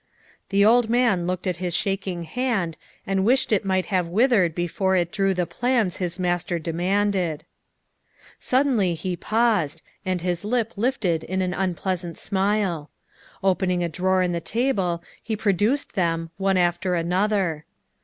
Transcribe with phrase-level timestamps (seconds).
[0.49, 4.95] The old man looked at his shaking hand and wished it might have withered before
[4.95, 7.43] it drew the plans his master demanded.
[8.39, 12.89] Suddenly he paused, and his lip lifted in an unpleas ant smile.
[13.43, 17.65] Opening a drawer in the table he produced them, one after another.